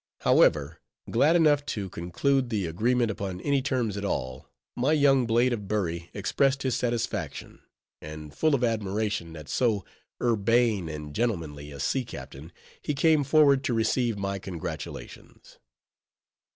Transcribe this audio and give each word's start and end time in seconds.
However, 0.21 0.79
glad 1.11 1.35
enough 1.35 1.63
to 1.77 1.87
conclude 1.87 2.49
the 2.49 2.65
agreement 2.65 3.11
upon 3.11 3.39
any 3.41 3.61
terms 3.61 3.97
at 3.97 4.03
all, 4.03 4.49
my 4.75 4.93
young 4.93 5.27
blade 5.27 5.53
of 5.53 5.67
Bury 5.67 6.09
expressed 6.11 6.63
his 6.63 6.73
satisfaction; 6.75 7.59
and 8.01 8.33
full 8.35 8.55
of 8.55 8.63
admiration 8.63 9.35
at 9.35 9.47
so 9.47 9.85
urbane 10.19 10.89
and 10.89 11.13
gentlemanly 11.13 11.71
a 11.71 11.79
sea 11.79 12.03
captain, 12.03 12.51
he 12.81 12.95
came 12.95 13.23
forward 13.23 13.63
to 13.65 13.75
receive 13.75 14.17
my 14.17 14.39
congratulations. 14.39 15.59